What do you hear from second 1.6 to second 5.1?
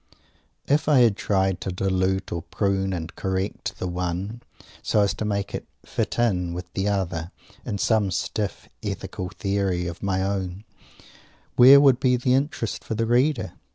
to dilute and prune and "correct" the one, so